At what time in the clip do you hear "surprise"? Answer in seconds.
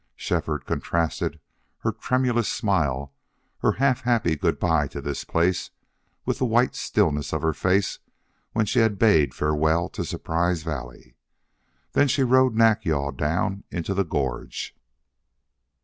10.03-10.63